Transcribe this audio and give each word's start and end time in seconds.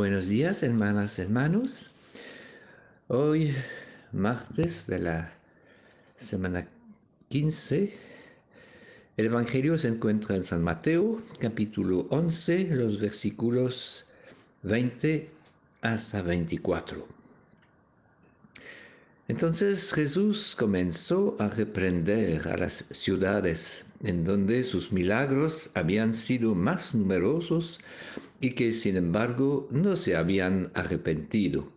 Buenos 0.00 0.28
días, 0.28 0.62
hermanas, 0.62 1.18
hermanos. 1.18 1.90
Hoy, 3.08 3.54
martes 4.12 4.86
de 4.86 4.98
la 4.98 5.30
semana 6.16 6.66
15, 7.28 7.94
el 9.18 9.26
Evangelio 9.26 9.76
se 9.76 9.88
encuentra 9.88 10.36
en 10.36 10.42
San 10.42 10.64
Mateo, 10.64 11.20
capítulo 11.38 12.06
11, 12.08 12.68
los 12.76 12.98
versículos 12.98 14.06
20 14.62 15.28
hasta 15.82 16.22
24. 16.22 17.06
Entonces 19.28 19.92
Jesús 19.92 20.56
comenzó 20.58 21.36
a 21.38 21.48
reprender 21.48 22.48
a 22.48 22.56
las 22.56 22.86
ciudades 22.88 23.84
en 24.02 24.24
donde 24.24 24.64
sus 24.64 24.92
milagros 24.92 25.70
habían 25.74 26.14
sido 26.14 26.54
más 26.54 26.94
numerosos 26.94 27.80
y 28.40 28.50
que 28.52 28.72
sin 28.72 28.96
embargo 28.96 29.68
no 29.70 29.96
se 29.96 30.16
habían 30.16 30.70
arrepentido. 30.74 31.70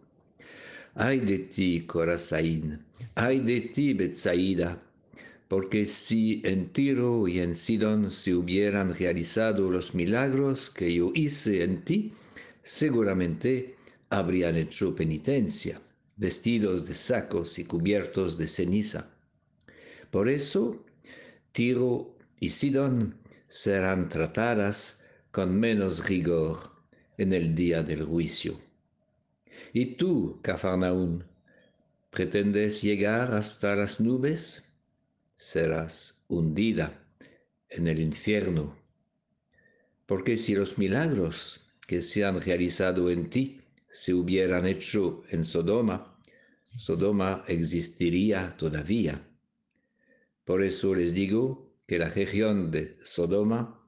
Ay 0.96 1.20
de 1.20 1.40
ti, 1.40 1.82
Corazaín, 1.86 2.80
ay 3.16 3.42
de 3.42 3.62
ti, 3.62 3.94
Betsaida, 3.94 4.82
porque 5.48 5.86
si 5.86 6.42
en 6.46 6.70
Tiro 6.70 7.28
y 7.28 7.40
en 7.40 7.54
Sidón 7.54 8.12
se 8.12 8.34
hubieran 8.34 8.96
realizado 8.96 9.70
los 9.70 9.94
milagros 9.94 10.70
que 10.70 10.94
yo 10.94 11.12
hice 11.14 11.64
en 11.64 11.84
ti, 11.84 12.14
seguramente 12.62 13.76
habrían 14.10 14.56
hecho 14.56 14.96
penitencia, 14.96 15.82
vestidos 16.16 16.88
de 16.88 16.94
sacos 16.94 17.60
y 17.60 17.66
cubiertos 17.66 18.38
de 18.38 18.48
ceniza. 18.48 19.10
Por 20.12 20.30
eso, 20.30 20.84
Tiro 21.52 22.16
y 22.40 22.50
Sidón 22.50 23.16
serán 23.48 24.10
tratadas 24.10 25.03
con 25.34 25.60
menos 25.60 26.08
rigor 26.08 26.60
en 27.18 27.34
el 27.34 27.56
día 27.56 27.82
del 27.82 28.04
juicio. 28.04 28.62
Y 29.74 29.96
tú, 29.96 30.40
Cafarnaún, 30.44 31.24
pretendes 32.12 32.84
llegar 32.84 33.34
hasta 33.34 33.76
las 33.76 34.00
nubes, 34.00 34.62
serás 35.36 36.22
hundida 36.28 37.04
en 37.68 37.88
el 37.88 38.00
infierno. 38.00 38.78
Porque 40.06 40.38
si 40.38 40.54
los 40.54 40.78
milagros 40.78 41.66
que 41.88 42.02
se 42.02 42.24
han 42.24 42.40
realizado 42.40 43.10
en 43.10 43.32
ti 43.32 43.60
se 43.90 44.14
hubieran 44.14 44.68
hecho 44.68 45.24
en 45.30 45.46
Sodoma, 45.46 46.16
Sodoma 46.78 47.44
existiría 47.48 48.56
todavía. 48.56 49.28
Por 50.46 50.62
eso 50.62 50.94
les 50.94 51.12
digo 51.12 51.74
que 51.88 51.98
la 51.98 52.10
región 52.10 52.70
de 52.70 52.94
Sodoma 53.04 53.83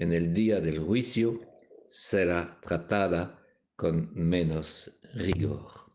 en 0.00 0.14
el 0.14 0.32
día 0.32 0.62
del 0.62 0.78
juicio 0.78 1.38
será 1.86 2.58
tratada 2.62 3.38
con 3.76 4.10
menos 4.14 4.98
rigor. 5.12 5.92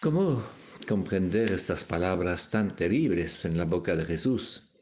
¿Cómo 0.00 0.42
comprender 0.88 1.52
estas 1.52 1.84
palabras 1.84 2.48
tan 2.48 2.74
terribles 2.74 3.44
en 3.44 3.58
la 3.58 3.66
boca 3.66 3.94
de 3.96 4.06
Jesús? 4.06 4.72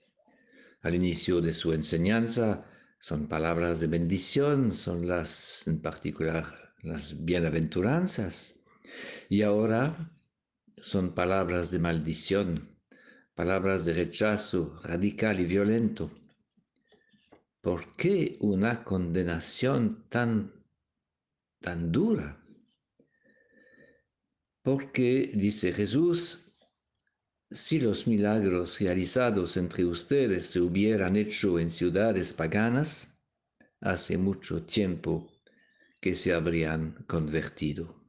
Al 0.83 0.95
inicio 0.95 1.41
de 1.41 1.53
su 1.53 1.73
enseñanza 1.73 2.65
son 3.01 3.27
palabras 3.27 3.81
de 3.81 3.89
bendición, 3.89 4.73
son 4.73 5.09
las, 5.09 5.67
en 5.67 5.83
particular, 5.83 6.73
las 6.83 7.25
bienaventuranzas, 7.25 8.61
y 9.29 9.43
ahora 9.43 10.13
son 10.77 11.17
palabras 11.17 11.73
de 11.73 11.81
maldición, 11.81 12.78
palabras 13.39 13.85
de 13.85 13.93
rechazo 13.93 14.81
radical 14.83 15.39
y 15.39 15.45
violento. 15.45 16.11
¿Por 17.61 17.95
qué 17.95 18.37
una 18.41 18.83
condenación 18.83 20.09
tan, 20.09 20.53
tan 21.61 21.93
dura? 21.93 22.45
Porque, 24.61 25.31
dice 25.35 25.73
Jesús, 25.73 26.53
si 27.49 27.79
los 27.79 28.09
milagros 28.09 28.81
realizados 28.81 29.57
entre 29.57 29.85
ustedes 29.85 30.47
se 30.47 30.61
hubieran 30.61 31.15
hecho 31.15 31.61
en 31.61 31.71
ciudades 31.71 32.33
paganas, 32.33 33.21
hace 33.81 34.19
mucho 34.19 34.65
tiempo 34.65 35.31
que 36.01 36.17
se 36.17 36.35
habrían 36.35 37.05
convertido. 37.07 38.03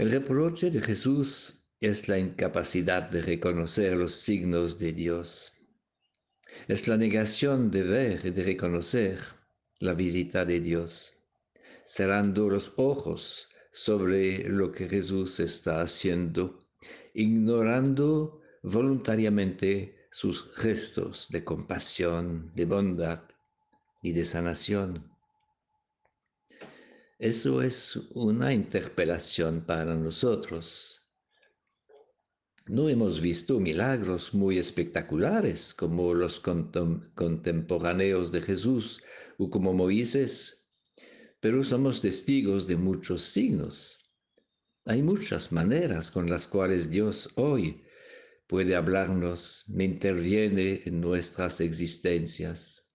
El 0.00 0.10
reproche 0.10 0.72
de 0.72 0.80
Jesús 0.80 1.59
es 1.80 2.08
la 2.08 2.18
incapacidad 2.18 3.08
de 3.08 3.22
reconocer 3.22 3.96
los 3.96 4.12
signos 4.12 4.78
de 4.78 4.92
Dios. 4.92 5.54
Es 6.68 6.86
la 6.88 6.98
negación 6.98 7.70
de 7.70 7.82
ver 7.82 8.26
y 8.26 8.30
de 8.32 8.42
reconocer 8.42 9.18
la 9.78 9.94
visita 9.94 10.44
de 10.44 10.60
Dios, 10.60 11.14
cerrando 11.84 12.50
los 12.50 12.74
ojos 12.76 13.48
sobre 13.72 14.46
lo 14.46 14.70
que 14.70 14.90
Jesús 14.90 15.40
está 15.40 15.80
haciendo, 15.80 16.68
ignorando 17.14 18.42
voluntariamente 18.62 20.06
sus 20.10 20.50
gestos 20.56 21.28
de 21.30 21.44
compasión, 21.44 22.52
de 22.54 22.66
bondad 22.66 23.22
y 24.02 24.12
de 24.12 24.26
sanación. 24.26 25.10
Eso 27.18 27.62
es 27.62 27.96
una 28.12 28.52
interpelación 28.52 29.64
para 29.64 29.94
nosotros 29.94 30.99
no 32.70 32.88
hemos 32.88 33.20
visto 33.20 33.58
milagros 33.58 34.32
muy 34.32 34.58
espectaculares 34.58 35.74
como 35.74 36.14
los 36.14 36.40
contemporáneos 36.40 38.30
de 38.30 38.40
Jesús 38.40 39.02
o 39.38 39.50
como 39.50 39.72
Moisés, 39.72 40.64
pero 41.40 41.64
somos 41.64 42.00
testigos 42.00 42.66
de 42.68 42.76
muchos 42.76 43.22
signos. 43.22 43.98
Hay 44.84 45.02
muchas 45.02 45.50
maneras 45.52 46.10
con 46.10 46.30
las 46.30 46.46
cuales 46.46 46.90
Dios 46.90 47.28
hoy 47.34 47.82
puede 48.46 48.76
hablarnos, 48.76 49.64
interviene 49.68 50.82
en 50.84 51.00
nuestras 51.00 51.60
existencias. 51.60 52.88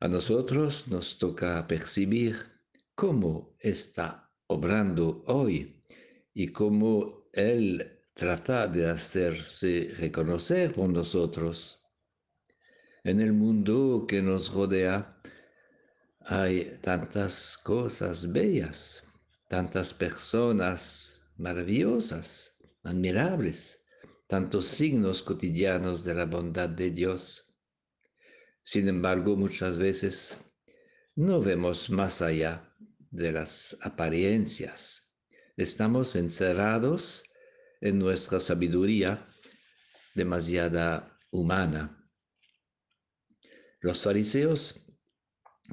A 0.00 0.08
nosotros 0.08 0.88
nos 0.88 1.18
toca 1.18 1.66
percibir 1.66 2.36
cómo 2.94 3.54
está 3.60 4.30
obrando 4.46 5.22
hoy 5.26 5.82
y 6.34 6.48
cómo 6.48 7.28
Él 7.32 8.01
trata 8.14 8.66
de 8.66 8.88
hacerse 8.88 9.92
reconocer 9.98 10.72
por 10.72 10.88
nosotros. 10.88 11.82
En 13.04 13.20
el 13.20 13.32
mundo 13.32 14.04
que 14.06 14.22
nos 14.22 14.52
rodea 14.52 15.20
hay 16.20 16.78
tantas 16.82 17.58
cosas 17.58 18.30
bellas, 18.30 19.02
tantas 19.48 19.92
personas 19.92 21.24
maravillosas, 21.36 22.56
admirables, 22.84 23.80
tantos 24.28 24.66
signos 24.66 25.22
cotidianos 25.22 26.04
de 26.04 26.14
la 26.14 26.26
bondad 26.26 26.68
de 26.68 26.90
Dios. 26.90 27.58
Sin 28.62 28.86
embargo, 28.86 29.36
muchas 29.36 29.78
veces 29.78 30.38
no 31.16 31.40
vemos 31.40 31.90
más 31.90 32.22
allá 32.22 32.72
de 33.10 33.32
las 33.32 33.76
apariencias. 33.82 35.10
Estamos 35.56 36.14
encerrados 36.16 37.24
en 37.82 37.98
nuestra 37.98 38.40
sabiduría 38.40 39.28
demasiada 40.14 41.18
humana. 41.30 42.08
Los 43.80 44.02
fariseos 44.02 44.86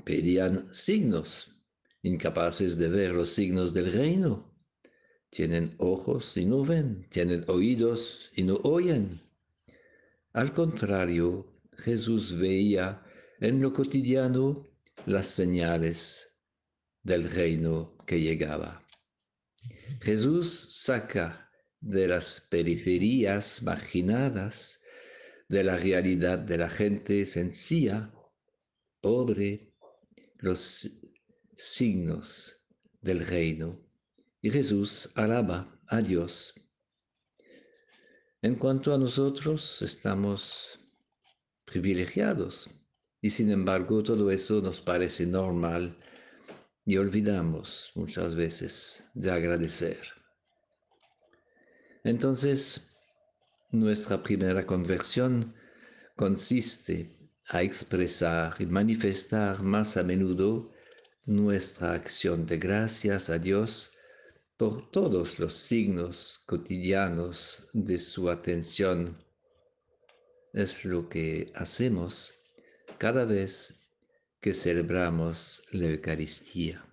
pedían 0.03 0.73
signos, 0.73 1.61
incapaces 2.01 2.77
de 2.77 2.89
ver 2.89 3.13
los 3.13 3.29
signos 3.29 3.73
del 3.73 3.93
reino. 3.93 4.53
Tienen 5.29 5.75
ojos 5.77 6.35
y 6.37 6.45
no 6.45 6.65
ven, 6.65 7.07
tienen 7.09 7.45
oídos 7.47 8.31
y 8.35 8.43
no 8.43 8.55
oyen. 8.63 9.21
Al 10.33 10.53
contrario, 10.53 11.61
Jesús 11.77 12.37
veía 12.37 13.03
en 13.39 13.61
lo 13.61 13.71
cotidiano 13.71 14.67
las 15.05 15.27
señales 15.27 16.39
del 17.03 17.29
reino 17.29 17.95
que 18.07 18.19
llegaba. 18.19 18.83
Jesús 20.01 20.69
saca 20.71 21.48
de 21.81 22.07
las 22.07 22.41
periferias 22.49 23.61
marginadas 23.63 24.81
de 25.47 25.63
la 25.63 25.77
realidad 25.77 26.37
de 26.37 26.57
la 26.57 26.69
gente 26.69 27.25
sencilla, 27.25 28.13
pobre, 29.01 29.73
los 30.37 30.89
signos 31.55 32.55
del 33.01 33.25
reino. 33.25 33.79
Y 34.41 34.51
Jesús 34.51 35.09
alaba 35.15 35.79
a 35.87 36.01
Dios. 36.01 36.53
En 38.41 38.55
cuanto 38.55 38.93
a 38.93 38.97
nosotros, 38.97 39.81
estamos 39.81 40.79
privilegiados 41.65 42.69
y 43.21 43.29
sin 43.31 43.51
embargo 43.51 44.01
todo 44.01 44.31
eso 44.31 44.61
nos 44.61 44.81
parece 44.81 45.25
normal 45.25 45.97
y 46.85 46.97
olvidamos 46.97 47.91
muchas 47.95 48.33
veces 48.35 49.03
de 49.13 49.31
agradecer. 49.31 50.18
Entonces, 52.03 52.81
nuestra 53.71 54.23
primera 54.23 54.65
conversión 54.65 55.53
consiste 56.15 57.15
a 57.49 57.61
expresar 57.61 58.55
y 58.59 58.65
manifestar 58.65 59.61
más 59.61 59.97
a 59.97 60.03
menudo 60.03 60.71
nuestra 61.25 61.93
acción 61.93 62.45
de 62.45 62.57
gracias 62.57 63.29
a 63.29 63.37
Dios 63.37 63.91
por 64.57 64.89
todos 64.91 65.39
los 65.39 65.53
signos 65.53 66.43
cotidianos 66.45 67.67
de 67.73 67.97
su 67.97 68.29
atención. 68.29 69.23
Es 70.53 70.85
lo 70.85 71.07
que 71.07 71.51
hacemos 71.55 72.33
cada 72.97 73.25
vez 73.25 73.79
que 74.41 74.53
celebramos 74.53 75.63
la 75.71 75.89
Eucaristía. 75.89 76.88